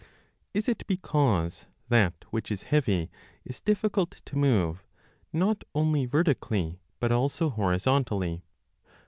[0.01, 0.07] 3
[0.55, 3.11] Is it because that which is heavy
[3.45, 4.83] is difficult to move
[5.31, 8.41] not only vertically, but also horizontally?